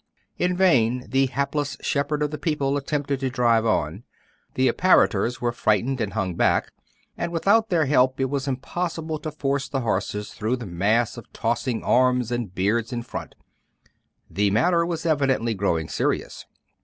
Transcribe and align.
In 0.39 0.57
vain 0.57 1.05
the 1.09 1.27
hapless 1.27 1.77
shepherd 1.79 2.23
of 2.23 2.31
the 2.31 2.39
people 2.39 2.75
attempted 2.75 3.19
to 3.19 3.29
drive 3.29 3.67
on. 3.67 4.01
The 4.55 4.67
apparitors 4.67 5.39
were 5.39 5.51
frightened 5.51 6.01
and 6.01 6.13
hung 6.13 6.33
back; 6.33 6.71
and 7.15 7.31
without 7.31 7.69
their 7.69 7.85
help 7.85 8.19
it 8.19 8.25
was 8.25 8.47
impossible 8.47 9.19
to 9.19 9.29
force 9.29 9.69
the 9.69 9.81
horses 9.81 10.33
through 10.33 10.55
the 10.55 10.65
mass 10.65 11.17
of 11.17 11.31
tossing 11.33 11.83
arms 11.83 12.31
and 12.31 12.55
beards 12.55 12.91
in 12.91 13.03
front. 13.03 13.35
The 14.27 14.49
matter 14.49 14.87
was 14.87 15.05
evidently 15.05 15.53
growing 15.53 15.87
serious. 15.87 16.47